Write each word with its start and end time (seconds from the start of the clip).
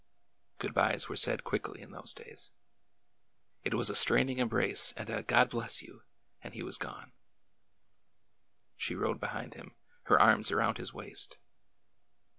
Good 0.57 0.73
bys 0.73 1.07
were 1.09 1.15
said 1.15 1.43
quickly 1.43 1.79
in 1.79 1.91
those 1.91 2.15
days. 2.15 2.49
It 3.63 3.75
was 3.75 3.87
a 3.87 3.95
straining 3.95 4.39
embrace 4.39 4.93
and 4.97 5.11
a" 5.11 5.21
God 5.21 5.51
bless 5.51 5.83
you!" 5.83 6.01
and 6.43 6.55
he 6.55 6.63
was 6.63 6.79
gone. 6.79 7.13
She 8.75 8.95
rode 8.95 9.19
behind 9.19 9.53
him, 9.53 9.75
her 10.05 10.19
arms 10.19 10.49
around 10.49 10.79
his 10.79 10.91
waist. 10.91 11.37